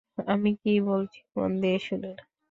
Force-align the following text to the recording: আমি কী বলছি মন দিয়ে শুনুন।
আমি 0.27 0.51
কী 0.61 0.73
বলছি 0.87 1.19
মন 1.35 1.51
দিয়ে 1.61 1.79
শুনুন। 1.87 2.15